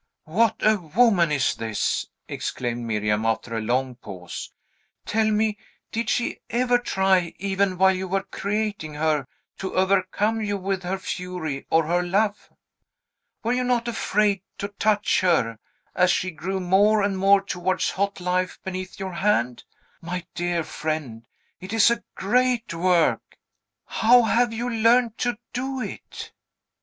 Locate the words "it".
21.59-21.73, 25.79-26.31